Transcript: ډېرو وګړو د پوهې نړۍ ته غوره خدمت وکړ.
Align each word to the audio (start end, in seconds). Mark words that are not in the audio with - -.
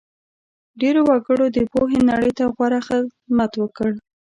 ډېرو 0.79 1.01
وګړو 1.09 1.45
د 1.55 1.59
پوهې 1.71 1.99
نړۍ 2.11 2.31
ته 2.37 2.43
غوره 2.55 2.79
خدمت 2.87 3.51
وکړ. 3.57 3.91